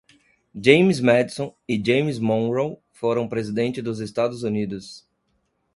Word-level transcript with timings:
James 0.59 0.99
Madison 0.99 1.53
e 1.69 1.77
James 1.79 2.17
Monroe 2.17 2.77
foram 2.91 3.29
presidentes 3.29 3.83
do 3.83 3.91
Estados 4.03 4.41
Unidos. 4.41 5.07